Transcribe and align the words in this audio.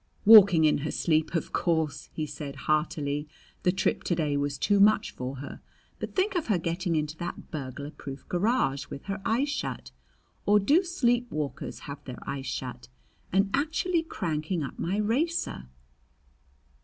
"Walking 0.25 0.65
in 0.65 0.79
her 0.79 0.89
sleep, 0.89 1.35
of 1.35 1.53
course!" 1.53 2.09
he 2.11 2.25
said 2.25 2.55
heartily. 2.65 3.27
"The 3.61 3.71
trip 3.71 4.01
to 4.05 4.15
day 4.15 4.35
was 4.35 4.57
too 4.57 4.79
much 4.79 5.11
for 5.11 5.35
her. 5.35 5.61
But 5.99 6.15
think 6.15 6.33
of 6.33 6.47
her 6.47 6.57
getting 6.57 6.95
into 6.95 7.15
that 7.17 7.51
burglar 7.51 7.91
proof 7.91 8.27
garage 8.27 8.87
with 8.87 9.03
her 9.03 9.21
eyes 9.23 9.49
shut 9.49 9.91
or 10.47 10.59
do 10.59 10.81
sleep 10.83 11.29
walkers 11.29 11.81
have 11.81 12.03
their 12.05 12.17
eyes 12.27 12.47
shut? 12.47 12.87
and 13.31 13.51
actually 13.53 14.01
cranking 14.01 14.63
up 14.63 14.79
my 14.79 14.97
racer!" 14.97 15.69